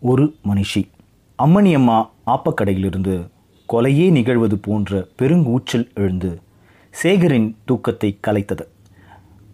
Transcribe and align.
ஒரு 0.00 0.34
மனுஷி. 0.48 0.88
அம்மணியம்மா 1.38 2.08
ஆப்பக்கடையிலிருந்து 2.26 3.28
கொலையே 3.72 4.10
நிகழ்வது 4.10 4.58
போன்ற 4.58 5.06
பெருங்கூச்சல் 5.18 5.94
எழுந்து 5.94 6.40
சேகரின் 6.90 7.56
தூக்கத்தை 7.64 8.18
கலைத்தது. 8.26 8.66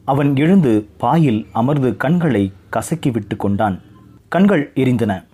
அவன் 0.04 0.36
எழுந்து 0.36 0.88
பாயில் 0.96 1.46
அமர்ந்து 1.52 1.96
கண்களை 1.96 2.52
கசக்கி 2.70 3.10
விட்டு 3.10 3.36
கொண்டான். 3.36 3.80
கண்கள் 4.28 4.72
எரிந்தன. 4.74 5.24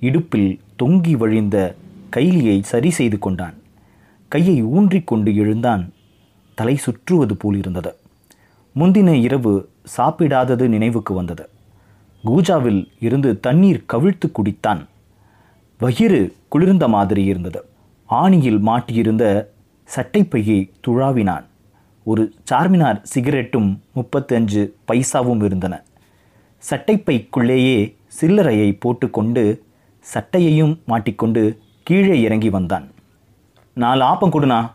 இடுப்பில் 0.00 0.60
தொங்கி 0.82 1.16
வழிந்த 1.16 1.74
கைலியை 2.16 2.62
சரி 2.62 2.90
செய்து 2.90 3.18
கொண்டான். 3.18 3.54
கையை 4.28 4.64
ஊன்றிக்கொண்டு 4.64 5.34
எழுந்தான். 5.34 5.92
தலை 6.54 6.76
சுற்றுவது 6.76 7.36
போலிருந்தது. 7.36 7.94
முந்தின 8.74 9.12
இரவு 9.12 9.68
சாப்பிடாதது 9.96 10.68
நினைவுக்கு 10.68 11.14
வந்தது. 11.14 11.48
கூஜாவில் 12.24 12.88
இருந்து 13.00 13.40
தண்ணீர் 13.40 13.84
கவிழ்த்து 13.92 14.32
குடித்தான். 14.32 14.86
வயிறு 15.78 16.36
குளிர்ந்த 16.48 16.88
மாதிரி 16.88 17.24
இருந்தது. 17.24 17.68
ஆணியில் 18.10 18.60
மாட்டியிருந்த 18.60 19.46
சட்டைப்பையை 19.96 20.70
துழாவினான். 20.86 21.44
ஒரு 22.04 22.34
சார்மினார் 22.52 23.02
சிகரெட்டும் 23.14 23.78
முப்பத்தஞ்சு 23.94 24.70
பைசாவும் 24.92 25.42
இருந்தன. 25.42 25.82
சட்டைப்பைக்குள்ளேயே 26.70 27.96
சில்லறையை 28.20 28.76
போட்டுக்கொண்டு 28.80 29.64
சட்டையையும் 30.14 30.78
மாட்டிக்கொண்டு 30.84 31.58
கீழே 31.82 32.20
இறங்கி 32.20 32.50
வந்தான். 32.50 32.90
நாலு 33.72 34.04
ஆப்பம் 34.04 34.32
கொடுனா 34.32 34.70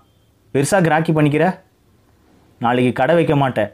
பெருசாக 0.54 0.82
கிராக்கி 0.82 1.14
பண்ணிக்கிற? 1.14 1.60
நாளைக்கு 2.60 2.94
கடை 2.94 3.16
வைக்க 3.16 3.36
மாட்டேன் 3.36 3.70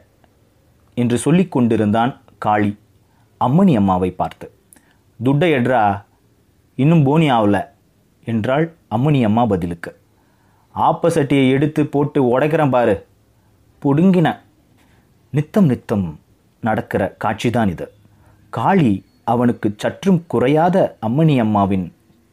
என்று 0.94 1.18
சொல்லிக் 1.18 1.50
கொண்டிருந்தான் 1.50 2.20
காளி. 2.38 2.76
அம்மணி 3.46 3.74
அம்மாவை 3.76 4.10
பார்த்து 4.10 4.46
துட்டை 5.20 5.48
எட்ரா 5.58 5.82
இன்னும் 6.78 7.02
போனி 7.02 7.30
ஆகல 7.30 7.56
என்றாள் 8.24 8.66
அம்மணி 8.90 9.20
அம்மா 9.24 9.42
பதிலுக்கு. 9.46 9.90
ஆப்ப 10.74 11.08
சட்டியை 11.16 11.46
எடுத்து 11.50 11.82
போட்டு 11.86 12.18
உடைக்கிறேன் 12.24 12.70
பாரு. 12.70 12.94
புடுங்கின. 13.82 14.28
நித்தம் 15.32 15.66
நித்தம் 15.66 16.06
நடக்கிற 16.62 17.02
காட்சிதான் 17.24 17.68
இது. 17.68 17.86
காளி 18.50 18.92
அவனுக்கு 19.24 19.68
சற்றும் 19.76 20.20
குறையாத 20.26 20.76
அம்மணி 21.06 21.36
அம்மாவின் 21.38 21.86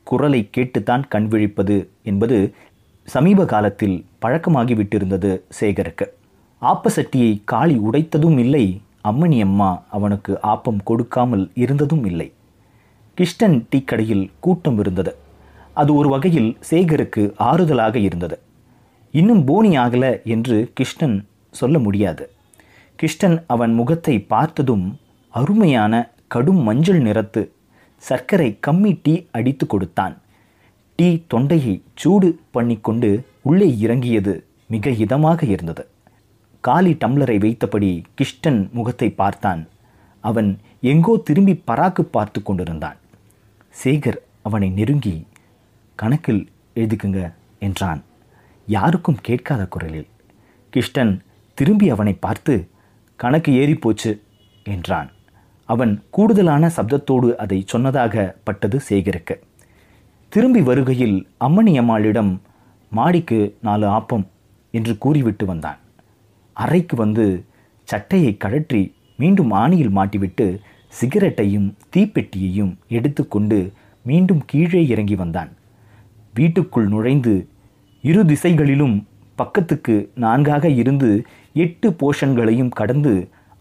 குரலை 0.03 0.41
கேட்டுத்தான் 0.51 1.03
கண் 1.07 1.27
விழிப்பது 1.27 1.77
என்பது 2.03 2.37
சமீப 3.07 3.45
காலத்தில் 3.45 3.97
பழக்கமாகிவிட்டிருந்தது 4.21 5.31
சேகருக்கு. 5.59 6.05
ஆப்ப 6.61 6.87
சட்டியை 6.95 7.31
காளி 7.45 7.75
உடைத்ததும் 7.91 8.37
இல்லை 8.37 8.65
அம்மணி 9.03 9.39
அம்மா 9.39 9.83
அவனுக்கு 9.89 10.39
ஆப்பம் 10.43 10.79
கொடுக்காமல் 10.83 11.51
இருந்ததும் 11.53 12.03
இல்லை. 12.03 12.33
கிஷ்டன் 13.17 13.65
டீ 13.69 13.79
கடையில் 13.81 14.31
கூட்டம் 14.39 14.79
இருந்தது. 14.79 15.15
அது 15.73 15.95
ஒரு 15.95 16.09
வகையில் 16.09 16.57
சேகருக்கு 16.69 17.23
ஆறுதலாக 17.39 17.95
இருந்தது. 17.95 18.39
இன்னும் 19.11 19.43
போனி 19.43 19.77
ஆகல 19.77 20.23
என்று 20.23 20.71
கிருஷ்ணன் 20.73 21.27
சொல்ல 21.51 21.79
முடியாது. 21.79 22.29
கிருஷ்ணன் 22.95 23.43
அவன் 23.47 23.73
முகத்தை 23.73 24.21
பார்த்ததும் 24.21 24.99
அருமையான 25.29 26.11
கடும் 26.27 26.61
மஞ்சள் 26.63 27.01
நிறத்து 27.01 27.51
சர்க்கரை 27.97 28.59
கம்மி 28.67 28.99
டீ 29.03 29.25
அடித்து 29.31 29.67
கொடுத்தான். 29.67 30.17
டீ 30.95 31.09
தொண்டையை 31.27 31.81
சூடு 31.95 32.39
பண்ணிக்கொண்டு 32.51 33.25
உள்ளே 33.41 33.77
இறங்கியது 33.77 34.45
மிக 34.67 34.89
இதமாக 34.89 35.49
இருந்தது. 35.49 35.87
காலி 36.63 36.93
டம்ளரை 36.93 37.35
வைத்தபடி 37.43 37.91
கிஷ்டன் 38.17 38.61
முகத்தை 38.71 39.09
பார்த்தான். 39.21 39.61
அவன் 40.23 40.49
எங்கோ 40.91 41.13
திரும்பி 41.27 41.53
பராக்கு 41.67 42.03
பார்த்து 42.15 42.39
கொண்டிருந்தான். 42.43 42.97
சேகர் 43.83 44.19
அவனை 44.41 44.69
நெருங்கி 44.69 45.15
கணக்கில் 45.95 46.43
எழுதிக்குங்க 46.75 47.21
என்றான். 47.59 48.01
யாருக்கும் 48.67 49.21
கேட்காத 49.21 49.61
குரலில். 49.65 50.09
கிஷ்டன் 50.73 51.13
திரும்பி 51.57 51.87
அவனை 51.89 52.13
பார்த்து 52.25 52.53
கணக்கு 53.15 53.51
ஏறிப்போச்சு 53.61 54.11
என்றான். 54.65 55.09
அவன் 55.69 55.93
கூடுதலான 56.09 56.69
சப்தத்தோடு 56.75 57.29
அதை 57.43 57.57
சொன்னதாக 57.65 58.35
பட்டது 58.43 58.77
சேகருக்கு. 58.89 59.35
திரும்பி 60.29 60.61
வருகையில் 60.61 61.17
அம்மணி 61.45 61.73
அம்மாளிடம் 61.77 62.31
மாடிக்கு 62.91 63.39
நாலு 63.67 63.85
ஆப்பம் 63.97 64.25
என்று 64.73 64.93
கூறிவிட்டு 64.97 65.45
வந்தான். 65.45 65.79
அறைக்கு 66.59 66.95
வந்து 66.95 67.25
சட்டையை 67.87 68.33
கழற்றி 68.37 68.81
மீண்டும் 69.17 69.51
ஆணியில் 69.53 69.95
மாட்டிவிட்டு 69.95 70.47
சிகரெட்டையும் 70.93 71.67
தீப்பெட்டியையும் 71.93 72.73
எடுத்துக்கொண்டு 72.87 73.59
மீண்டும் 74.05 74.41
கீழே 74.45 74.81
இறங்கி 74.87 75.15
வந்தான். 75.15 75.51
வீட்டுக்குள் 76.33 76.87
நுழைந்து 76.87 77.33
இரு 78.03 78.21
திசைகளிலும் 78.25 78.95
பக்கத்துக்கு 79.37 79.95
நான்காக 80.15 80.65
இருந்து 80.81 81.09
எட்டு 81.55 81.87
போஷன்களையும் 82.01 82.73
கடந்து 82.79 83.13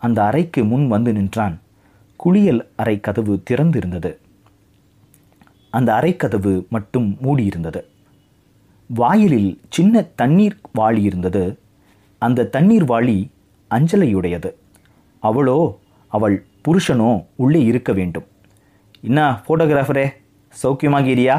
அந்த 0.02 0.18
அறைக்கு 0.24 0.60
முன் 0.64 0.86
வந்து 0.88 1.12
நின்றான். 1.12 1.56
குளியல் 2.20 2.62
அறை 2.76 2.96
கதவு 3.00 3.34
திறந்திருந்தது. 3.50 4.10
அந்த 5.72 5.88
அறைக்கதவு 5.92 6.52
மட்டும் 6.68 7.08
மூடியிருந்தது. 7.22 7.80
வாயிலில் 8.90 9.50
சின்ன 9.70 10.02
தண்ணீர் 10.20 10.58
வாளி 10.78 11.02
இருந்தது 11.02 11.44
அந்த 12.18 12.46
தண்ணீர் 12.54 12.84
வாளி 12.84 13.16
அஞ்சலையுடையது. 13.70 14.50
அவளோ 15.22 15.58
அவள் 16.12 16.36
புருஷனோ 16.64 17.10
உள்ளே 17.36 17.60
இருக்க 17.64 17.92
வேண்டும். 17.92 18.26
என்ன 19.00 19.42
ஃபோட்டோகிராஃபரே 19.44 20.06
சௌக்கியமாகிறியா 20.62 21.36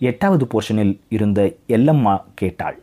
எட்டாவது 0.00 0.44
போர்ஷனில் 0.52 0.94
இருந்த 1.08 1.40
எல்லம்மா 1.68 2.14
கேட்டாள். 2.34 2.78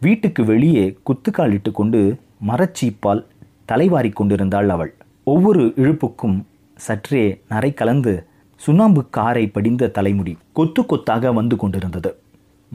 வீட்டுக்கு 0.00 0.44
வெளியே 0.44 0.84
குத்துக்கால் 1.06 1.54
இட்டுக்கொண்டு 1.58 2.00
மரச்சீப்பால் 2.48 3.22
தலைவாரி 3.64 4.10
கொண்டிருந்தாள் 4.10 4.68
அவள். 4.68 4.94
ஒவ்வொரு 5.24 5.62
இழுப்புக்கும் 5.76 6.38
சற்றே 6.86 7.22
நரை 7.48 7.70
கலந்து 7.74 8.12
சுண்ணாம்பு 8.60 9.02
காரை 9.10 9.44
படிந்த 9.46 9.88
தலைமுடி 9.88 10.36
கொத்து 10.52 10.86
கொத்தாக 10.86 11.32
வந்து 11.32 11.56
கொண்டிருந்தது. 11.56 12.10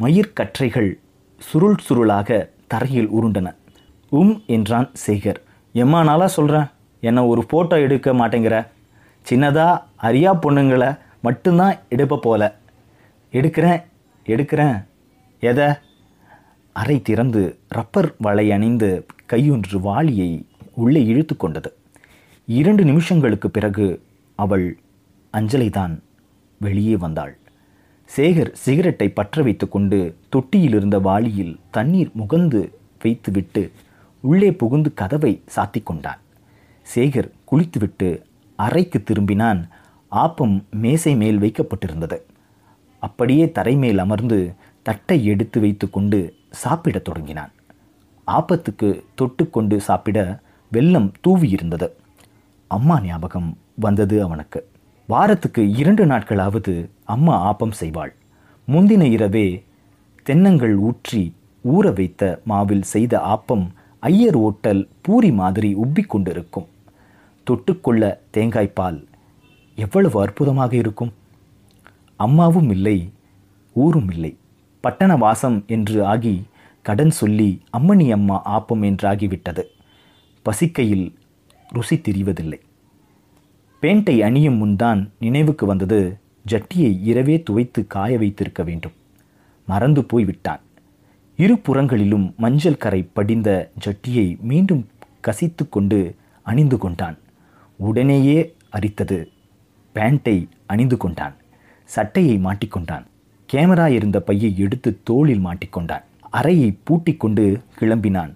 மயிர்கற்றைகள் 0.01 0.91
சுருள் 1.41 1.79
சுருளாக 1.87 2.49
தரையில் 2.67 3.09
உருண்டன. 3.09 3.47
உம் 4.13 4.43
என்றான் 4.47 4.91
சேகர். 5.07 5.39
எம்மா 5.73 6.03
நாளா 6.03 6.27
சொல்கிறேன் 6.27 6.65
என்னை 6.99 7.23
ஒரு 7.23 7.45
ஃபோட்டோ 7.51 7.75
எடுக்க 7.81 8.13
மாட்டேங்கிற. 8.13 8.67
சின்னதாக 9.29 9.81
அரியா 10.01 10.31
பொண்ணுங்களை 10.41 10.99
மட்டும்தான் 11.21 11.75
எடுப்ப 11.89 12.17
போல. 12.17 12.55
எடுக்கிறேன் 13.31 13.83
எடுக்கிறேன். 14.25 14.85
எதை? 15.39 15.65
அறை 16.73 17.01
திறந்து 17.01 17.59
ரப்பர் 17.67 18.15
வலை 18.17 18.51
அணிந்து 18.51 19.05
கையொன்று 19.29 19.79
வாளியை 19.81 20.45
உள்ளே 20.73 21.05
இழுத்து 21.05 21.37
கொண்டது. 21.37 21.75
இரண்டு 22.45 22.83
நிமிஷங்களுக்கு 22.83 23.47
பிறகு 23.47 24.01
அவள் 24.35 24.77
அஞ்சலைதான் 25.31 26.03
வெளியே 26.59 26.95
வந்தாள். 26.95 27.37
சேகர் 28.17 28.51
சிகரெட்டை 28.51 29.09
பற்ற 29.09 29.43
வைத்து 29.43 29.69
கொண்டு 29.69 30.15
தொட்டியில் 30.29 30.75
இருந்த 30.75 30.99
வாளியில் 30.99 31.59
தண்ணீர் 31.71 32.11
முகந்து 32.19 32.69
வைத்துவிட்டு 33.01 33.71
உள்ளே 34.23 34.51
புகுந்து 34.53 34.93
கதவை 34.93 35.43
சாத்தி 35.55 35.83
கொண்டான். 35.83 36.19
சேகர் 36.95 37.31
குளித்துவிட்டு 37.45 38.25
அறைக்கு 38.55 39.03
திரும்பினான். 39.03 39.67
ஆப்பம் 40.11 40.63
மேசை 40.69 41.15
மேல் 41.15 41.39
வைக்கப்பட்டிருந்தது. 41.39 42.21
அப்படியே 42.99 43.51
தரை 43.51 43.75
மேல் 43.75 43.97
அமர்ந்து 43.97 44.53
தட்டை 44.81 45.25
எடுத்து 45.25 45.59
வைத்துக்கொண்டு 45.59 46.33
சாப்பிடத் 46.49 47.03
தொடங்கினான். 47.03 47.51
ஆப்பத்துக்கு 48.27 49.03
தொட்டுக்கொண்டு 49.21 49.77
சாப்பிட 49.77 50.39
வெள்ளம் 50.71 51.11
தூவியிருந்தது. 51.27 51.89
அம்மா 52.67 53.01
ஞாபகம் 53.01 53.57
வந்தது 53.75 54.23
அவனுக்கு. 54.23 54.69
வாரத்துக்கு 55.07 55.71
இரண்டு 55.71 56.05
நாட்களாவது 56.05 56.89
அம்மா 57.03 57.35
ஆப்பம் 57.49 57.71
செய்வாள். 57.79 58.13
முந்தின 58.67 59.01
இரவே 59.01 59.63
தென்னங்கள் 60.25 60.73
ஊற்றி 60.73 61.35
ஊற 61.65 61.93
வைத்த 61.93 62.41
மாவில் 62.43 62.81
செய்த 62.81 63.17
ஆப்பம் 63.17 63.67
ஐயர் 64.09 64.35
ஓட்டல் 64.35 64.81
பூரி 65.01 65.31
மாதிரி 65.31 65.69
உப்பிக் 65.75 66.11
கொண்டிருக்கும். 66.13 66.67
தொட்டுக்கொள்ள 67.47 68.17
தேங்காய்ப்பால் 68.33 69.05
எவ்வளவு 69.75 70.21
அற்புதமாக 70.21 70.75
இருக்கும். 70.75 71.13
அம்மாவும் 72.15 72.69
இல்லை 72.69 73.11
ஊரும் 73.73 74.09
இல்லை. 74.09 74.31
பட்டண 74.81 75.15
வாசம் 75.15 75.63
என்று 75.67 76.05
ஆகி 76.05 76.43
கடன் 76.81 77.11
சொல்லி 77.11 77.61
அம்மணி 77.77 78.11
அம்மா 78.11 78.37
ஆப்பம் 78.45 78.83
என்றாகிவிட்டது. 78.89 79.63
பசிக்கையில் 80.45 81.15
ருசி 81.69 81.95
தெரிவதில்லை. 81.95 82.59
பேண்டை 83.79 84.21
அணியும் 84.21 84.57
முன்தான் 84.57 85.11
நினைவுக்கு 85.19 85.65
வந்தது 85.65 86.17
ஜட்டியை 86.51 86.91
இரவே 87.03 87.43
துவைத்து 87.49 87.87
காய 87.87 88.17
வைத்திருக்க 88.17 88.63
வேண்டும். 88.63 88.91
மறந்து 89.67 90.03
போய் 90.03 90.25
விட்டான் 90.25 90.61
இரு 91.35 91.57
புறங்களிலும் 91.57 92.33
மஞ்சள் 92.37 92.77
கரை 92.77 93.03
படிந்த 93.03 93.71
ஜட்டியை 93.85 94.39
மீண்டும் 94.39 94.87
கசித்து 95.19 95.69
கொண்டு 95.69 96.15
அணிந்து 96.43 96.77
கொண்டான். 96.77 97.17
உடனேயே 97.75 98.55
அரித்தது. 98.71 99.27
பேண்டை 99.91 100.47
அணிந்து 100.65 100.97
கொண்டான். 100.97 101.33
சட்டையை 101.85 102.39
மாட்டிக்கொண்டான் 102.43 103.05
கேமரா 103.53 103.87
இருந்த 103.87 104.19
பையை 104.19 104.57
எடுத்து 104.57 104.99
தோளில் 105.03 105.45
மாட்டிக்கொண்டான் 105.45 106.03
அறையை 106.29 106.77
பூட்டிக்கொண்டு 106.83 107.59
கிளம்பினான். 107.79 108.33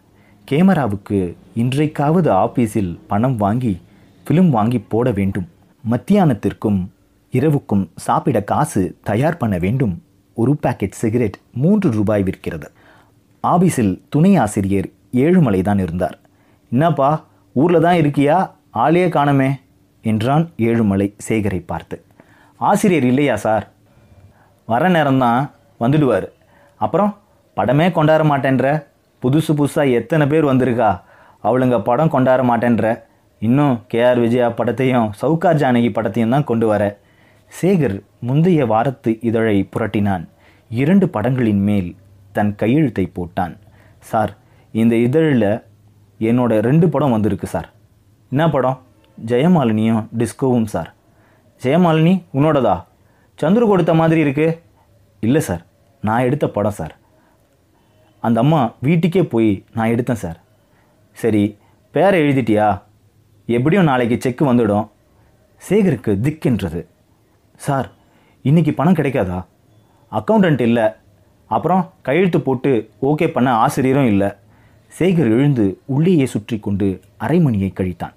கேமராவுக்கு 0.52 1.36
இன்றைக்காவது 1.56 2.30
ஆபீஸில் 2.44 3.00
பணம் 3.08 3.36
வாங்கி 3.36 3.78
ஃபிலிம் 4.26 4.50
வாங்கி 4.50 4.80
போட 4.80 5.12
வேண்டும். 5.12 5.48
மத்தியானத்திற்கும் 5.90 6.88
இரவுக்கும் 7.32 7.90
சாப்பிட 7.96 8.44
காசு 8.44 8.98
தயார் 9.04 9.38
பண்ண 9.38 9.58
வேண்டும். 9.58 10.02
ஒரு 10.34 10.56
பாக்கெட் 10.56 10.92
சிகரெட் 10.92 11.38
மூன்று 11.54 11.92
ரூபாய் 11.92 12.24
விற்கிறது. 12.24 12.68
ஆபீஸில் 13.44 14.01
துணை 14.10 14.36
ஆசிரியர் 14.36 14.88
ஏழுமலை 15.12 15.62
தான் 15.62 15.78
இருந்தார். 15.78 16.18
என்னப்பா 16.72 17.25
ஊரில் 17.54 17.81
தான் 17.81 17.95
இருக்கியா? 17.95 18.51
ஆளே 18.69 19.10
காணமே 19.10 19.50
என்றான் 20.01 20.50
ஏழுமலை 20.57 21.13
சேகரை 21.28 21.63
பார்த்து. 21.66 22.06
ஆசிரியர் 22.57 23.04
இல்லையா 23.04 23.36
சார்? 23.36 23.68
வர 24.66 24.89
நேரம்தான் 24.89 25.50
வந்துடுவார். 25.80 26.28
அப்புறம் 26.78 27.18
படமே 27.57 27.92
கொண்டாட 27.92 28.24
மாட்டேன்ற. 28.24 28.84
புதுசு 29.24 29.51
புதுசாக 29.60 29.92
எத்தனை 29.92 30.28
பேர் 30.28 30.45
வந்திருக்கா? 30.45 31.01
அவளுங்க 31.44 31.81
படம் 31.81 32.10
கொண்டாட 32.10 32.44
மாட்டேன்ற. 32.44 33.04
இன்னும் 33.39 33.81
கேஆர் 33.94 34.19
விஜயா 34.19 34.50
படத்தையும் 34.50 35.10
சவுகார் 35.22 35.62
ஜானகி 35.62 35.89
படத்தையும் 35.94 36.30
தான் 36.30 36.44
கொண்டு 36.44 36.68
வர. 36.68 37.00
சேகர் 37.62 38.01
முந்தைய 38.19 38.66
வாரத்து 38.66 39.18
இதழை 39.22 39.69
புரட்டினான். 39.75 40.28
இரண்டு 40.69 41.07
படங்களின் 41.07 41.63
மேல் 41.69 41.95
தன் 42.38 42.56
கையெழுத்தை 42.62 43.04
போட்டான். 43.16 43.56
சார் 44.12 44.31
இந்த 44.81 44.95
இதழில் 44.95 45.45
என்னோட 46.19 46.54
ரெண்டு 46.68 46.89
படம் 46.89 47.12
வந்திருக்கு 47.12 47.48
சார். 47.48 47.69
என்ன 48.30 48.50
படம்? 48.50 48.78
ஜெயமாலினியும் 49.25 50.01
டிஸ்கோவும் 50.18 50.72
சார். 50.74 50.89
ஜெயமாலினி 51.63 52.13
உன்னோடதா? 52.34 52.75
சந்துரு 53.42 53.66
கொடுத்த 53.68 53.94
மாதிரி 53.94 54.19
இருக்கு. 54.22 54.48
இல்லை 55.19 55.42
சார். 55.42 55.66
நான் 56.01 56.25
எடுத்த 56.28 56.48
படம் 56.48 56.78
சார். 56.80 56.95
அந்த 58.19 58.39
அம்மா 58.39 58.62
வீட்டுக்கே 58.81 59.24
போய் 59.24 59.50
நான் 59.74 59.89
எடுத்தேன் 59.89 60.22
சார். 60.24 60.39
சரி 61.12 61.44
பேரை 61.92 62.19
எழுதிட்டியா? 62.22 62.68
எப்படியும் 63.45 63.84
நாளைக்கு 63.84 64.18
செக்கு 64.22 64.54
வந்துடும். 64.54 64.86
சேகருக்கு 65.69 66.13
திக்கென்றது 66.25 66.81
சார் 67.56 67.88
இன்னைக்கு 68.42 68.74
பணம் 68.74 68.94
கிடைக்காதா? 68.94 69.39
அக்கௌண்டன்ட் 70.12 70.62
இல்லை. 70.62 70.88
அப்புறம் 71.48 71.94
கையெழுத்து 72.02 72.42
போட்டு 72.42 72.90
ஓகே 73.02 73.28
பண்ண 73.28 73.52
ஆசிரியரும் 73.52 74.08
இல்லை. 74.08 74.32
சேகர் 75.00 75.32
எழுந்து 75.36 75.80
உள்ளேயே 75.86 76.26
சுற்றி 76.26 76.60
கொண்டு 76.60 77.02
அரை 77.18 77.40
மணியை 77.40 77.74
கழித்தான். 77.76 78.14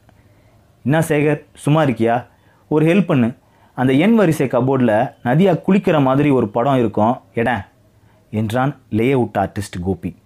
என்ன 0.85 0.99
சேகர் 0.99 1.44
சும்மா 1.55 1.82
இருக்கியா? 1.82 2.27
ஒரு 2.69 2.87
ஹெல்ப் 2.87 3.06
பண்ணு. 3.06 3.32
அந்த 3.75 3.93
எண் 3.93 4.15
வரிசை 4.15 4.47
கபோர்டில் 4.47 5.12
நதியா 5.25 5.61
குளிக்கிற 5.67 6.03
மாதிரி 6.03 6.31
ஒரு 6.31 6.49
படம் 6.49 6.79
இருக்கும். 6.79 7.21
எட 7.35 7.65
என்றான் 8.31 8.77
லே 8.91 9.12
அவுட் 9.12 9.37
ஆர்டிஸ்ட் 9.38 9.82
கோபி. 9.82 10.17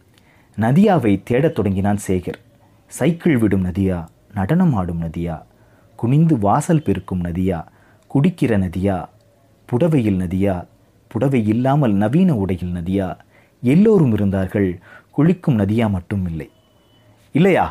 நதியாவை 0.61 1.23
தேடத் 1.23 1.55
தொடங்கினான் 1.55 1.99
சேகர். 2.06 2.41
சைக்கிள் 2.87 3.39
விடும் 3.39 3.65
நதியா 3.65 4.05
நடனம் 4.35 4.75
ஆடும் 4.75 5.03
நதியா 5.03 5.43
குனிந்து 5.97 6.39
வாசல் 6.39 6.83
பெருக்கும் 6.83 7.25
நதியா 7.25 7.65
குடிக்கிற 8.15 8.59
நதியா 8.59 9.05
புடவையில் 9.67 10.19
நதியா 10.19 10.65
புடவை 11.14 11.40
இல்லாமல் 11.46 11.94
நவீன 11.94 12.31
உடையில் 12.34 12.75
நதியா? 12.75 13.08
எல்லோரும் 13.62 14.12
இருந்தார்கள் 14.12 14.69
குளிக்கும் 15.11 15.58
நதியா 15.58 15.87
மட்டும் 15.90 16.25
இல்லை. 16.26 16.49
இல்லையா? 17.32 17.66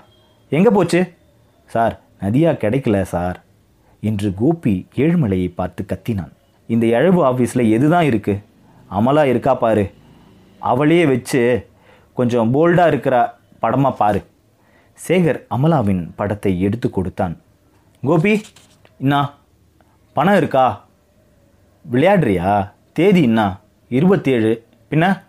எங்கே 0.49 0.69
போச்சு? 0.69 1.01
சார் 1.73 1.95
நதியா 2.21 2.51
கிடைக்கல 2.63 3.01
சார் 3.13 3.37
என்று 4.01 4.29
கோபி 4.33 4.73
ஏழுமலையை 4.95 5.49
பார்த்து 5.55 5.85
கத்தினான். 5.87 6.33
இந்த 6.67 6.85
எழவு 6.87 7.21
ஆஃபீஸில் 7.29 7.71
எதுதான் 7.77 8.07
இருக்கு? 8.11 8.35
அமலா 8.91 9.23
இருக்கா 9.25 9.55
பாரு. 9.55 9.85
அவளையே 10.59 11.05
வச்சு 11.05 11.41
கொஞ்சம் 12.13 12.53
போல்டாக 12.53 12.91
இருக்கிற 12.93 13.15
படமாக 13.59 13.95
பாரு. 13.95 14.21
சேகர் 15.07 15.39
அமலாவின் 15.55 16.03
படத்தை 16.15 16.61
எடுத்து 16.61 16.89
கொடுத்தான். 16.89 17.35
கோபி 18.01 18.33
இன்னா 18.97 19.21
பணம் 20.15 20.37
இருக்கா? 20.37 20.65
விளையாடுறியா? 21.85 22.51
தேதி 22.93 23.21
என்ன 23.21 23.59
இருபத்தேழு. 23.89 24.63
பின்ன 24.89 25.21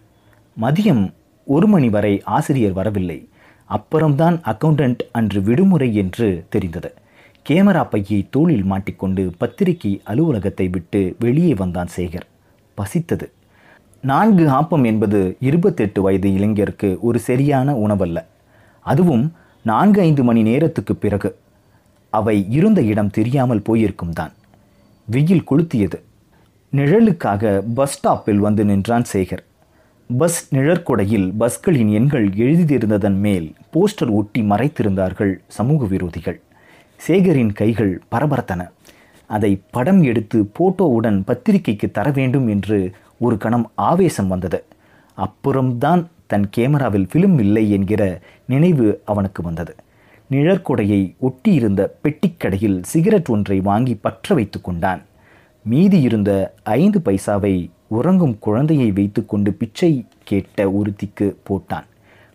மதியம் 0.61 1.12
ஒரு 1.44 1.66
மணி 1.66 1.88
வரை 1.88 2.22
ஆசிரியர் 2.25 2.72
வரவில்லை. 2.72 3.28
அப்புறம்தான் 3.64 4.40
அக்கவுண்டன்ட் 4.44 4.99
அன்று 5.12 5.43
விடுமுறை 5.43 5.94
என்று 5.94 6.46
தெரிந்தது. 6.49 6.94
கேமரா 7.49 7.88
பையை 7.90 8.26
தோளில் 8.31 8.62
மாட்டிக்கொண்டு 8.62 9.32
பத்திரிகை 9.38 10.00
அலுவலகத்தை 10.05 10.69
விட்டு 10.69 11.16
வெளியே 11.19 11.55
வந்தான் 11.55 11.88
சேகர். 11.96 12.28
பசித்தது. 12.76 13.31
நான்கு 14.00 14.49
ஆப்பம் 14.49 14.84
என்பது 14.84 15.37
இருபத்தெட்டு 15.40 16.02
வயது 16.02 16.31
இளைஞருக்கு 16.31 16.99
ஒரு 17.00 17.19
சரியான 17.19 17.72
உணவல்ல. 17.72 18.25
அதுவும் 18.81 19.32
நான்கு 19.62 20.00
ஐந்து 20.00 20.25
மணி 20.25 20.43
நேரத்துக்கு 20.43 20.96
பிறகு. 20.96 21.38
அவை 22.10 22.46
இருந்த 22.50 22.82
இடம் 22.82 23.10
தெரியாமல் 23.10 23.62
போயிருக்கும் 23.62 24.12
தான். 24.12 24.32
வெயில் 25.05 25.49
கொளுத்தியது. 25.50 26.00
நிழலுக்காக 26.76 27.62
பஸ் 27.75 27.94
ஸ்டாப்பில் 27.97 28.37
வந்து 28.37 28.65
நின்றான் 28.65 29.05
சேகர். 29.12 29.44
பஸ் 30.19 30.55
நிழற்கொடையில் 30.55 31.32
பஸ்களின் 31.38 31.88
எண்கள் 31.88 32.29
எழுதியிருந்ததன் 32.29 33.17
மேல் 33.17 33.55
போஸ்டர் 33.73 34.11
ஒட்டி 34.11 34.43
மறைத்திருந்தார்கள் 34.43 35.35
சமூக 35.49 35.85
விரோதிகள். 35.85 36.41
சேகரின் 36.97 37.53
கைகள் 37.53 38.03
பரபரத்தன. 38.11 38.71
அதை 39.27 39.60
படம் 39.70 40.03
எடுத்து 40.03 40.51
போட்டோவுடன் 40.58 41.22
பத்திரிகைக்கு 41.25 41.91
தர 41.91 42.10
வேண்டும் 42.10 42.48
என்று 42.48 42.93
ஒரு 43.19 43.39
கணம் 43.39 43.70
ஆவேசம் 43.75 44.29
வந்தது. 44.29 44.65
அப்புறம்தான் 45.15 46.08
தன் 46.27 46.51
கேமராவில் 46.56 47.08
ஃபிலிம் 47.13 47.39
இல்லை 47.39 47.70
என்கிற 47.70 48.20
நினைவு 48.46 49.01
அவனுக்கு 49.05 49.43
வந்தது. 49.43 49.75
நிழற்கொடையை 50.31 51.15
ஒட்டியிருந்த 51.22 51.91
பெட்டிக்கடையில் 52.03 52.82
சிகரெட் 52.82 53.27
ஒன்றை 53.27 53.60
வாங்கி 53.60 53.94
பற்ற 53.94 54.34
வைத்து 54.34 54.60
கொண்டான். 54.60 55.03
மீதி 55.67 56.01
இருந்த 56.01 56.31
ஐந்து 56.63 56.99
பைசாவை 57.05 57.71
உறங்கும் 57.89 58.39
குழந்தையை 58.39 58.93
வைத்துக்கொண்டு 58.93 59.53
பிச்சை 59.53 60.06
கேட்ட 60.25 60.67
ஒருத்திக்கு 60.71 61.27
போட்டான். 61.49 61.87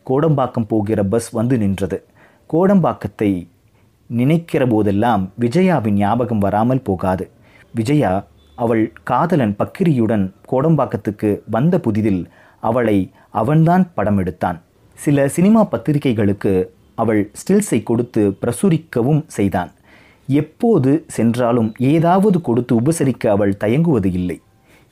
கோடம்பாக்கம் 0.06 0.68
போகிற 0.68 1.04
பஸ் 1.04 1.30
வந்து 1.30 1.58
நின்றது. 1.58 1.98
கோடம்பாக்கத்தை 2.54 3.48
நினைக்கிற 4.08 4.68
போதெல்லாம் 4.68 5.32
விஜயாவின் 5.40 5.98
ஞாபகம் 6.04 6.40
வராமல் 6.40 6.82
போகாது. 6.82 7.30
விஜயா 7.76 8.26
அவள் 8.56 8.94
காதலன் 9.04 9.56
பக்கிரியுடன் 9.60 10.26
கோடம்பாக்கத்துக்கு 10.52 11.40
வந்த 11.50 11.78
புதிதில் 11.78 12.26
அவளை 12.60 13.12
அவன்தான் 13.30 13.92
படம் 13.94 14.18
எடுத்தான் 14.18 14.62
சில 14.98 15.28
சினிமா 15.28 15.64
பத்திரிகைகளுக்கு 15.64 16.54
அவள் 16.96 17.32
ஸ்டில்ஸை 17.40 17.84
கொடுத்து 17.84 18.38
பிரசுரிக்கவும் 18.42 19.22
செய்தான். 19.28 19.72
எப்போது 20.32 21.06
சென்றாலும் 21.08 21.74
ஏதாவது 21.78 22.42
கொடுத்து 22.42 22.82
உபசரிக்க 22.82 23.28
அவள் 23.28 23.58
தயங்குவது 23.58 24.12
இல்லை. 24.12 24.42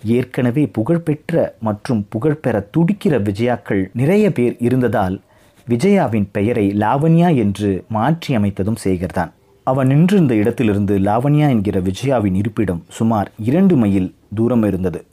ஏற்கனவே 0.06 0.67
புகழ்பெற்ற 0.67 1.56
மற்றும் 1.60 2.06
புகழ்பெற 2.10 2.70
துடிக்கிற 2.77 3.17
விஜயாக்கள் 3.22 3.84
நிறைய 3.94 4.32
பேர் 4.32 4.56
இருந்ததால் 4.60 5.22
விஜயாவின் 5.70 6.27
பெயரை 6.32 6.70
லாவண்யா 6.70 7.36
என்று 7.36 7.84
மாற்றி 7.89 8.38
அமைத்ததும் 8.38 8.82
சேகர்தான். 8.84 9.32
அவன் 9.63 9.88
நின்றிருந்த 9.88 10.36
இடத்திலிருந்து 10.36 11.00
லாவண்யா 11.00 11.50
என்கிற 11.50 11.79
விஜயாவின் 11.79 12.36
இருப்பிடம் 12.36 12.84
சுமார் 12.89 13.32
இரண்டு 13.39 13.75
மைல் 13.75 14.15
தூரம் 14.36 14.63
இருந்தது. 14.63 15.06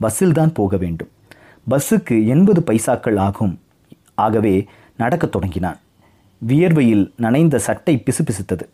பஸ்ஸில் 0.00 0.32
தான் 0.32 0.52
போக 0.52 0.76
வேண்டும். 0.76 1.08
பஸ்ஸுக்கு 1.70 2.26
எண்பது 2.26 2.62
பைசாக்கள் 2.66 3.18
ஆகும். 3.18 3.60
ஆகவே 4.14 4.66
நடக்கத் 4.96 5.32
தொடங்கினான். 5.32 5.78
வியர்வையில் 6.46 7.10
நனைந்த 7.16 7.58
சட்டை 7.58 8.02
பிசுபிசுத்தது. 8.04 8.66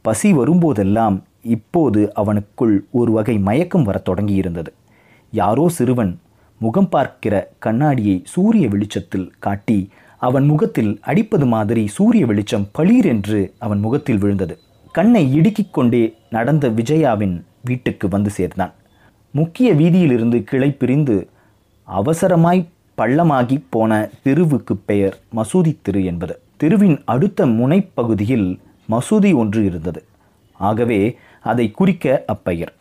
பசி 0.00 0.32
வரும்போதெல்லாம் 0.32 1.22
இப்போது 1.42 2.12
அவனுக்குள் 2.16 2.78
ஒரு 2.90 3.12
வகை 3.12 3.38
மயக்கம் 3.38 3.82
வரத் 3.82 4.08
தொடங்கியிருந்தது. 4.08 4.66
யாரோ 5.30 5.68
சிறுவன் 5.68 6.20
முகம் 6.58 6.88
பார்க்கிற 6.88 7.50
கண்ணாடியை 7.58 8.22
சூரிய 8.24 8.68
வெளிச்சத்தில் 8.68 9.32
காட்டி 9.38 9.90
அவன் 10.18 10.44
முகத்தில் 10.44 10.98
அடிப்பது 11.00 11.46
மாதிரி 11.46 11.86
சூரிய 11.86 12.26
வெளிச்சம் 12.26 12.68
பளீர் 12.78 13.04
என்று 13.04 13.54
அவன் 13.58 13.78
முகத்தில் 13.78 14.18
விழுந்தது. 14.18 14.58
கண்ணை 14.92 15.40
இடுக்கிக் 15.40 15.72
கொண்டே 15.72 16.14
நடந்த 16.30 16.68
விஜயாவின் 16.68 17.44
வீட்டுக்கு 17.64 18.08
வந்து 18.08 18.30
சேர்ந்தான். 18.30 18.72
முக்கிய 19.30 19.74
வீதியிலிருந்து 19.74 20.42
கிளை 20.42 20.70
பிரிந்து 20.70 21.28
அவசரமாய் 21.88 22.66
பள்ளமாகி 22.98 23.64
போன 23.70 24.10
தெருவுக்கு 24.22 24.76
பெயர் 24.76 25.18
மசூதி 25.36 25.76
தெரு 25.82 26.04
என்பது. 26.04 26.40
தெருவின் 26.56 27.02
அடுத்த 27.04 27.46
முனைப்பகுதியில் 27.46 28.58
மசூதி 28.90 29.34
ஒன்று 29.34 29.64
இருந்தது. 29.64 30.04
ஆகவே 30.52 31.18
அதை 31.42 31.70
குறிக்க 31.70 32.24
அப்பெயர். 32.26 32.74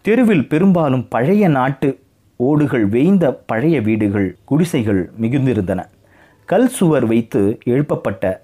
தெருவில் 0.00 0.48
பெரும்பாலும் 0.48 1.08
பழைய 1.08 1.48
நாட்டு 1.48 2.00
ஓடுகள் 2.36 2.88
வேய்ந்த 2.88 3.32
பழைய 3.32 3.80
வீடுகள் 3.80 4.36
குடிசைகள் 4.44 5.10
மிகுந்திருந்தன. 5.20 5.80
கல் 6.44 6.68
சுவர் 6.68 7.06
வைத்து 7.06 7.58
எழுப்பப்பட்ட 7.64 8.40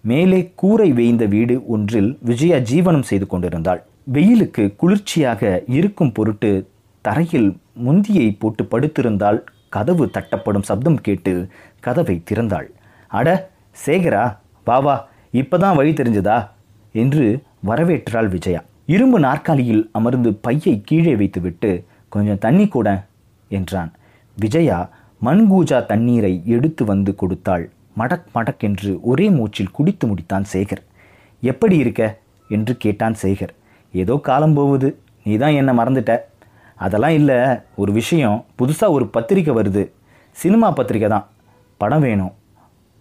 மேலே 0.00 0.52
கூரை 0.54 0.92
வேய்ந்த 0.92 1.26
வீடு 1.26 1.66
ஒன்றில் 1.66 2.18
விஜயா 2.20 2.56
ஜீவனம் 2.56 3.02
செய்து 3.02 3.26
கொண்டிருந்தாள். 3.26 3.82
வெயிலுக்கு 4.12 4.76
குளிர்ச்சியாக 4.76 5.62
இருக்கும் 5.66 6.12
பொருட்டு 6.12 6.68
தரையில் 7.00 7.56
முந்தியை 7.72 8.30
போட்டு 8.32 8.64
படுத்திருந்தால் 8.64 9.40
கதவு 9.68 10.06
தட்டப்படும் 10.06 10.62
சப்தம் 10.62 11.00
கேட்டு 11.00 11.48
கதவை 11.80 12.22
திறந்தாள். 12.30 12.66
அட 13.08 13.50
சேகரா 13.86 14.36
வா 14.64 14.78
வா 14.78 15.08
இப்பதான் 15.32 15.74
வழி 15.74 15.92
தெரிஞ்சதா? 15.92 16.48
என்று 16.96 17.42
வரவேற்றாள் 17.66 18.28
விஜயா. 18.28 18.62
இரும்பு 18.86 19.18
நாற்காலியில் 19.20 19.88
அமர்ந்து 19.92 20.34
பையை 20.34 20.80
கீழே 20.84 21.16
வைத்துவிட்டு 21.16 21.84
கொஞ்சம் 22.08 22.38
தண்ணி 22.38 22.68
கூட 22.68 23.06
என்றான். 23.48 23.92
விஜயா 24.36 24.78
மண்கூஜா 25.24 25.86
தண்ணீரை 25.86 26.42
எடுத்து 26.44 26.84
வந்து 26.84 27.14
கொடுத்தாள். 27.14 27.70
மடக் 27.98 28.26
மடக் 28.34 28.58
என்று 28.58 28.98
ஒரே 29.02 29.30
மூச்சில் 29.30 29.70
குடித்து 29.70 30.06
முடித்தான் 30.06 30.44
சேகர். 30.52 30.82
எப்படி 31.40 31.76
இருக்க? 31.76 32.18
என்று 32.48 32.76
கேட்டான் 32.76 33.14
சேகர். 33.22 33.54
ஏதோ 33.92 34.20
காலம் 34.22 34.54
போகுது. 34.54 34.98
நீ 35.24 35.36
தான் 35.36 35.52
என்னை 35.52 35.76
மறந்துட்ட. 35.76 36.18
அதெல்லாம் 36.74 37.10
இல்லை. 37.10 37.36
ஒரு 37.76 37.92
விஷயம். 37.92 38.44
புதுசாக 38.58 38.88
ஒரு 38.88 39.06
பத்திரிக்கை 39.08 39.54
வருது. 39.54 39.90
சினிமா 40.30 40.70
பத்திரிக்கை 40.70 41.10
தான். 41.10 41.28
படம் 41.76 42.00
வேணும். 42.00 42.32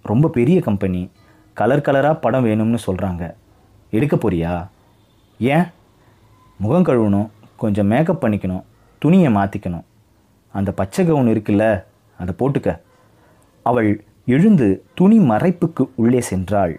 ரொம்ப 0.04 0.28
பெரிய 0.28 0.62
கம்பெனி. 0.62 1.10
கலர் 1.54 1.86
கலராக 1.86 2.22
படம் 2.22 2.46
வேணும்னு 2.46 2.78
சொல்கிறாங்க 2.88 3.36
எடுக்க 3.96 4.16
போறியா? 4.16 4.68
ஏன்? 5.40 5.64
முகம் 6.58 6.86
கழுவணும் 6.86 7.30
கொஞ்சம் 7.56 7.88
மேக்கப் 7.88 8.26
பண்ணிக்கணும் 8.26 8.64
துணியை 9.00 9.34
மாற்றிக்கணும் 9.34 9.84
அந்த 10.52 10.72
பச்சை 10.72 11.06
கவுன் 11.06 11.28
இருக்குல்ல 11.28 11.84
அதை 12.18 12.36
போட்டுக்க. 12.40 12.80
அவள் 13.62 14.04
எழுந்து 14.26 14.84
துணி 14.94 15.20
மறைப்புக்கு 15.20 15.90
உள்ளே 15.96 16.24
சென்றாள். 16.30 16.76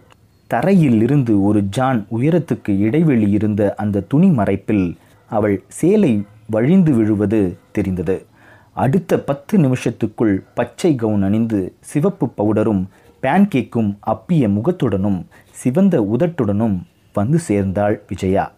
தரையில் 0.46 1.02
இருந்து 1.02 1.42
ஒரு 1.42 1.62
ஜான் 1.62 2.06
உயரத்துக்கு 2.16 2.78
இடைவெளி 2.78 3.30
இருந்த 3.30 3.74
அந்த 3.76 4.00
துணி 4.00 4.28
மறைப்பில் 4.30 4.96
அவள் 5.30 5.64
சேலை 5.68 6.26
வழிந்து 6.46 6.92
விழுவது 6.94 7.58
தெரிந்தது. 7.72 8.26
அடுத்த 8.72 9.18
பத்து 9.18 9.58
நிமிஷத்துக்குள் 9.58 10.42
பச்சை 10.54 10.94
கவுன் 10.94 11.22
அணிந்து 11.22 11.74
சிவப்பு 11.80 12.26
பவுடரும் 12.38 12.86
பேன்கேக்கும் 13.22 13.96
அப்பிய 14.06 14.48
முகத்துடனும் 14.48 15.24
சிவந்த 15.50 16.00
உதட்டுடனும் 16.00 16.76
வந்து 17.16 17.38
சேர்ந்தாள் 17.38 18.02
விஜயா. 18.08 18.54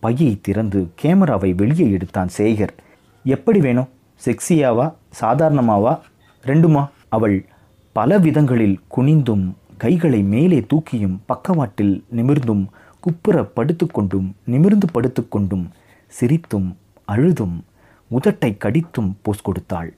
பையை 0.00 0.38
திறந்து 0.42 0.90
கேமராவை 0.94 1.52
வெளியே 1.52 1.90
எடுத்தான் 1.90 2.28
சேகர். 2.36 2.74
எப்படி 3.24 3.60
வேணும்? 3.60 3.88
செக்ஸியாவா? 4.24 4.94
சாதாரணமாவா? 5.20 6.00
ரெண்டுமா? 6.44 6.88
அவள் 7.08 7.44
பல 7.92 8.18
விதங்களில் 8.18 8.80
குனிந்தும் 8.96 9.52
கைகளை 9.76 10.22
மேலே 10.22 10.60
தூக்கியும் 10.60 11.18
பக்கவாட்டில் 11.26 12.04
நிமிர்ந்தும் 12.16 12.66
குப்புற 13.00 13.50
படுத்துக்கொண்டும் 13.56 14.32
நிமிர்ந்து 14.44 14.86
படுத்துக்கொண்டும் 14.94 15.66
சிரித்தும் 16.20 16.76
அழுதும் 17.04 17.64
உதட்டை 18.10 18.56
கடித்தும் 18.56 19.16
போஸ் 19.22 19.42
கொடுத்தாள். 19.42 19.96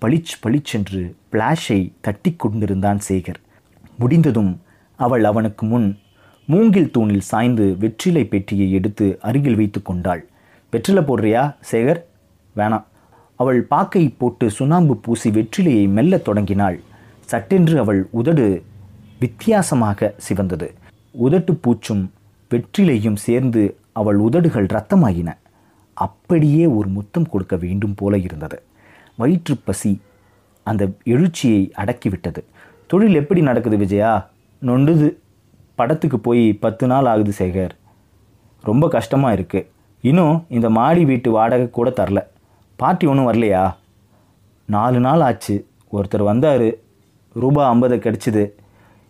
பளிச் 0.00 0.34
பளிச்சென்று 0.40 1.16
பிளாஷை 1.32 1.92
தட்டி 2.00 2.34
கொண்டிருந்தான் 2.36 3.00
சேகர். 3.08 3.40
முடிந்ததும் 3.98 4.60
அவள் 4.96 5.24
அவனுக்கு 5.24 5.66
முன் 5.66 5.98
மூங்கில் 6.46 6.90
தூணில் 6.90 7.20
சாய்ந்து 7.20 7.76
வெற்றிலை 7.78 8.24
பெட்டியை 8.24 8.72
எடுத்து 8.72 9.18
அருகில் 9.20 9.56
வைத்து 9.56 9.82
கொண்டாள். 9.82 10.26
வெற்றிலை 10.70 11.02
போடுறியா 11.02 11.54
சேகர்? 11.72 12.02
வேணாம். 12.56 12.84
அவள் 13.36 13.62
பாக்கை 13.62 14.08
போட்டு 14.08 14.50
சுண்ணாம்பு 14.50 14.96
பூசி 14.96 15.30
வெற்றிலையை 15.30 15.88
மெல்ல 15.88 16.18
தொடங்கினாள். 16.18 16.80
சட்டென்று 17.20 17.78
அவள் 17.78 18.08
உதடு 18.10 18.62
வித்தியாசமாக 19.20 20.14
சிவந்தது. 20.28 20.74
உதட்டு 21.24 21.56
பூச்சும் 21.60 22.08
வெற்றிலையும் 22.50 23.16
சேர்ந்து 23.16 23.76
அவள் 23.92 24.16
உதடுகள் 24.16 24.66
இரத்தமாயின 24.66 25.36
அப்படியே 25.94 26.66
ஒரு 26.66 26.88
முத்தம் 26.88 27.28
கொடுக்க 27.28 27.56
வேண்டும் 27.56 27.94
போல 27.94 28.18
இருந்தது. 28.18 28.62
வயிற்று 29.16 29.56
பசி 29.56 30.00
அந்த 30.62 30.88
எழுச்சியை 31.04 31.72
அடக்கிவிட்டது. 31.76 32.44
தொழில் 32.86 33.14
எப்படி 33.14 33.40
நடக்குது 33.40 33.76
விஜயா? 33.76 34.30
நொண்டுது. 34.62 35.14
படத்துக்கு 35.74 36.18
போய் 36.18 36.52
பத்து 36.52 36.86
நாள் 36.86 37.06
ஆகுது 37.06 37.32
சேகர். 37.38 37.70
ரொம்ப 38.62 38.88
கஷ்டமாக 38.88 39.34
இருக்குது 39.34 39.66
இன்னும் 40.00 40.44
இந்த 40.48 40.70
மாடி 40.70 41.04
வீட்டு 41.04 41.30
வாடகை 41.30 41.70
கூட 41.70 41.90
தரல. 41.90 42.22
பார்ட்டி 42.76 43.06
ஒன்றும் 43.06 43.32
வரலையா? 43.32 43.74
நாலு 44.66 45.00
நாள் 45.00 45.20
ஆச்சு. 45.20 45.66
ஒருத்தர் 45.92 46.22
வந்தார். 46.22 46.70
ரூபா 47.34 47.68
ஐம்பது 47.68 47.96
கிடச்சிது. 47.96 48.50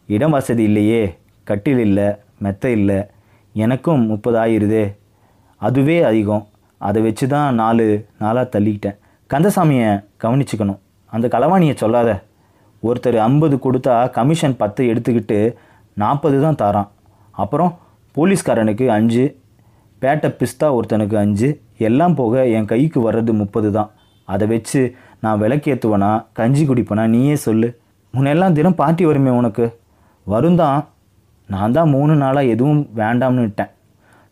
இடம் 0.06 0.30
வசதி 0.30 0.62
இல்லையே. 0.62 1.18
கட்டில் 1.44 1.78
இல்லை. 1.78 2.14
மெத்தை 2.38 2.72
இல்லை. 2.72 3.04
எனக்கும் 3.52 4.06
முப்பது 4.06 4.38
ஆயிருதே. 4.38 4.96
அதுவே 5.56 6.02
அதிகம். 6.02 6.46
அதை 6.78 7.02
வச்சு 7.02 7.28
தான் 7.28 7.54
நாலு 7.54 8.06
நாளாக 8.18 8.60
தள்ளிக்கிட்டேன். 8.60 8.98
கந்தசாமியை 9.34 10.04
கவனிச்சுக்கணும். 10.22 10.78
அந்த 11.06 11.28
களவாணியை 11.28 11.74
சொல்லாத. 11.74 12.22
ஒருத்தர் 12.82 13.16
ஐம்பது 13.16 13.56
கொடுத்தா 13.56 14.10
கமிஷன் 14.10 14.56
பத்து 14.56 14.84
எடுத்துக்கிட்டு 14.84 15.54
நாற்பது 15.94 16.40
தான் 16.40 16.54
தாரான். 16.54 16.90
அப்புறம் 17.30 17.78
போலீஸ்காரனுக்கு 18.16 18.86
அஞ்சு 18.86 19.24
பேட்டை 20.00 20.28
பிஸ்தா 20.40 20.66
ஒருத்தனுக்கு 20.78 21.14
அஞ்சு 21.14 21.48
எல்லாம் 21.78 22.14
போக 22.14 22.48
என் 22.48 22.64
கைக்கு 22.64 23.12
வர்றது 23.12 23.32
முப்பது 23.32 23.72
தான். 23.72 23.90
அதை 24.24 24.46
வச்சு 24.46 24.94
நான் 25.20 25.40
விளக்கேற்றுவனா 25.40 26.26
கஞ்சி 26.32 26.66
குடிப்பேனா 26.66 27.06
நீயே 27.06 27.36
சொல்லு. 27.36 27.78
முன்னெல்லாம் 28.14 28.52
தினம் 28.52 28.74
பார்ட்டி 28.74 29.04
வருமே 29.04 29.30
உனக்கு. 29.30 29.78
வருந்தான் 30.26 30.86
நான் 31.46 31.72
தான் 31.72 31.88
மூணு 31.88 32.14
நாளாக 32.14 32.46
எதுவும் 32.46 32.82
வேண்டாம்னு 32.96 33.40
விட்டேன். 33.40 33.70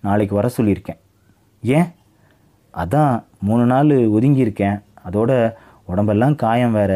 நாளைக்கு 0.00 0.34
வர 0.34 0.50
சொல்லியிருக்கேன். 0.56 1.00
ஏன்? 1.62 1.88
அதான் 2.74 3.24
மூணு 3.38 3.64
நாள் 3.64 3.86
ஒதுங்கியிருக்கேன். 3.86 4.82
அதோட 5.10 5.54
உடம்பெல்லாம் 5.84 6.34
காயம் 6.34 6.72
வேற. 6.72 6.92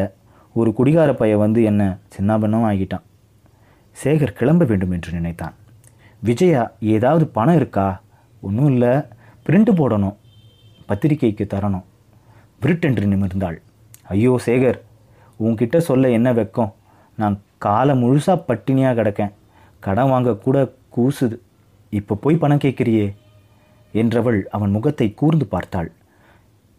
ஒரு 0.53 0.73
குடிகார 0.73 1.13
பையன் 1.13 1.39
வந்து 1.39 1.63
என்ன 1.63 1.97
சின்னாபண்ணம் 2.15 2.67
ஆகிட்டான். 2.69 3.05
சேகர் 4.03 4.33
கிளம்ப 4.33 4.65
வேண்டும் 4.65 4.91
என்று 4.91 5.11
நினைத்தான். 5.11 5.53
விஜயா 6.23 6.71
ஏதாவது 6.79 7.27
பணம் 7.27 7.55
இருக்கா? 7.55 8.01
ஒன்றும் 8.41 8.71
இல்லை. 8.71 8.89
பிரிண்ட் 9.45 9.71
போடணும். 9.75 10.15
பத்திரிக்கைக்கு 10.87 11.45
தரணும். 11.47 11.83
பிரிட்டென்று 12.61 13.05
நிமிர்ந்தாள். 13.05 13.57
ஐயோ 14.03 14.39
சேகர் 14.45 14.79
உன்கிட்ட 15.43 15.77
சொல்ல 15.77 16.09
என்ன 16.09 16.33
வெக்கம்? 16.33 16.73
நான் 17.17 17.41
காலை 17.57 18.03
முழுசாக 18.03 18.43
பட்டினியாக 18.47 19.01
கிடக்கேன். 19.01 19.33
கடன் 19.79 20.09
வாங்க 20.09 20.35
கூட 20.35 20.73
கூசுது. 20.97 21.37
இப்போ 21.89 22.15
போய் 22.15 22.35
பணம் 22.35 22.57
கேட்குறியே? 22.57 23.15
என்றவள் 23.93 24.43
அவன் 24.43 24.69
முகத்தை 24.69 25.13
கூர்ந்து 25.13 25.45
பார்த்தாள். 25.45 25.91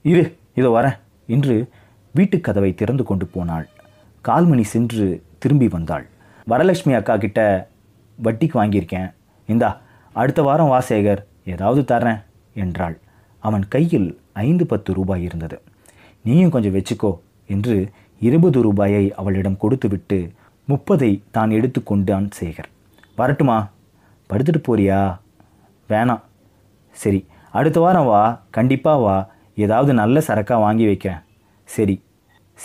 இரு 0.02 0.36
இதோ 0.54 0.68
வரேன் 0.68 0.98
என்று 1.26 1.68
வீட்டுக் 2.14 2.44
கதவை 2.44 2.74
திறந்து 2.74 3.04
கொண்டு 3.04 3.26
போனாள். 3.26 3.68
கால்மணி 4.24 4.62
சென்று 4.62 5.22
திரும்பி 5.38 5.68
வந்தாள். 5.68 6.06
வரலட்சுமி 6.48 6.94
அக்கா 6.94 7.16
கிட்ட 7.16 7.68
வட்டிக்கு 8.22 8.56
வாங்கியிருக்கேன். 8.62 9.14
இந்தா 9.46 9.80
அடுத்த 10.12 10.42
வாரம் 10.42 10.68
வா 10.68 10.82
சேகர் 10.88 11.22
ஏதாவது 11.44 11.94
தர்றேன் 11.94 12.24
என்றாள். 12.54 12.98
அவன் 13.38 13.68
கையில் 13.68 14.20
ஐந்து 14.32 14.66
பத்து 14.66 14.94
ரூபாய் 14.94 15.22
இருந்தது. 15.22 15.60
நீயும் 16.22 16.50
கொஞ்சம் 16.50 16.74
வச்சுக்கோ 16.74 17.18
என்று 17.46 17.90
இருபது 18.20 18.62
ரூபாயை 18.62 19.14
அவளிடம் 19.14 19.56
கொடுத்துவிட்டு 19.56 20.32
முப்பதை 20.68 21.22
தான் 21.30 21.50
எடுத்து 21.50 21.82
கொண்டான் 21.82 22.28
சேகர். 22.40 22.70
வரட்டுமா? 23.16 23.70
படுத்துட்டு 24.30 24.60
போறியா? 24.68 25.18
வேணாம். 25.88 26.22
சரி 26.90 27.26
அடுத்த 27.52 27.80
வாரம் 27.80 28.06
வா. 28.06 28.42
கண்டிப்பாக 28.50 29.00
வா. 29.00 29.28
ஏதாவது 29.54 29.94
நல்ல 29.94 30.22
சரக்காக 30.26 30.58
வாங்கி 30.58 30.86
வைக்கிறேன். 30.86 31.18
சரி. 31.64 32.02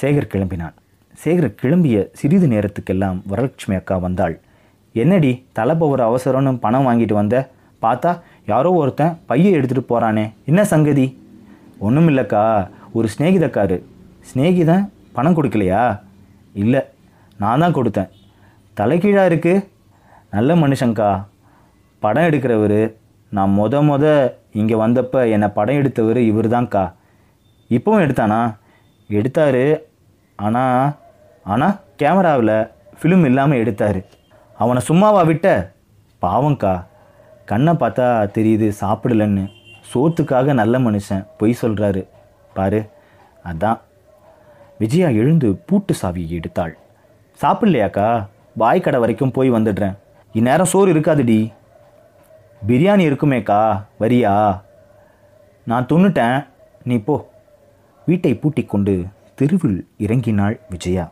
சேகர் 0.01 0.31
கிளம்பினான். 0.33 0.73
சேகர் 1.21 1.57
கிளம்பிய 1.59 1.97
சிறிது 2.19 2.47
நேரத்துக்கெல்லாம் 2.53 3.17
வரலட்சுமி 3.31 3.75
அக்கா 3.79 3.95
வந்தாள். 4.05 4.35
என்னடி 5.01 5.31
தலைப்ப 5.57 5.87
ஒரு 5.93 6.01
அவசரம்னு 6.07 6.51
பணம் 6.63 6.87
வாங்கிட்டு 6.87 7.15
வந்த? 7.19 7.35
பார்த்தா 7.83 8.11
யாரோ 8.51 8.69
ஒருத்தன் 8.79 9.13
பையை 9.29 9.51
எடுத்துகிட்டு 9.57 9.91
போகிறானே 9.91 10.25
என்ன 10.49 10.61
சங்கதி? 10.71 11.05
ஒன்றும் 11.85 12.09
இல்லைக்கா 12.11 12.41
ஒரு 12.97 13.07
ஸ்நேகிதக்காரு 13.13 13.77
ஸ்நேகிதன் 14.29 14.83
பணம் 15.17 15.37
கொடுக்கலையா? 15.37 15.83
இல்லை 16.63 16.81
நான் 17.43 17.63
தான் 17.63 17.77
கொடுத்தேன். 17.77 18.09
தலைகீழாக 18.77 19.29
இருக்குது 19.31 19.65
நல்ல 20.35 20.55
மனுஷங்க்கா 20.63 21.09
படம் 22.03 22.27
எடுக்கிறவர். 22.29 22.81
நான் 23.31 23.55
மொத 23.59 23.83
மொத 23.89 24.05
இங்கே 24.61 24.75
வந்தப்ப 24.83 25.21
என்னை 25.35 25.49
படம் 25.57 25.79
எடுத்தவர் 25.81 26.21
இவர் 26.31 26.53
தான்க்கா 26.55 26.83
இப்போவும் 27.77 28.03
எடுத்தானா? 28.05 28.41
எடுத்தார். 29.19 29.63
ஆனால் 30.39 30.83
ஆனால் 31.43 31.79
கேமராவில் 31.97 32.55
ஃபிலிம் 32.99 33.25
இல்லாமல் 33.25 33.57
எடுத்தார். 33.57 33.99
அவனை 34.57 34.81
சும்மாவா 34.81 35.21
விட்ட? 35.21 35.71
பாவங்க்கா 36.21 36.73
கண்ணை 37.45 37.73
பார்த்தா 37.73 38.07
தெரியுது 38.37 38.67
சாப்பிடலன்னு. 38.81 39.51
சோத்துக்காக 39.93 40.53
நல்ல 40.53 40.79
மனுஷன் 40.79 41.27
பொய் 41.37 41.57
சொல்கிறாரு 41.61 42.07
பாரு 42.53 42.89
அதான். 43.45 43.79
விஜயா 44.77 45.07
எழுந்து 45.07 45.55
பூட்டு 45.65 45.93
சாவியை 46.01 46.39
எடுத்தாள். 46.39 46.73
சாப்பிட்லையாக்கா? 47.41 48.27
வாய்க்கடை 48.59 48.99
வரைக்கும் 48.99 49.31
போய் 49.31 49.51
வந்துடுறேன். 49.51 49.97
இந்நேரம் 50.33 50.71
சோறு 50.73 50.93
இருக்காதுடி. 50.93 51.53
பிரியாணி 52.67 53.03
இருக்குமேக்கா 53.09 53.85
வரியா? 53.99 54.61
நான் 55.63 55.85
துண்ணுட்டேன் 55.85 56.47
நீ 56.83 56.97
போ. 56.97 57.29
வீட்டை 58.05 58.35
பூட்டி 58.35 58.63
கொண்டு 58.63 59.05
தெருவில் 59.35 59.87
இறங்கினாள் 59.97 60.59
விஜயா. 60.69 61.11